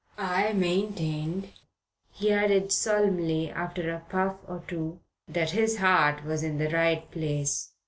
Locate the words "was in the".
6.25-6.69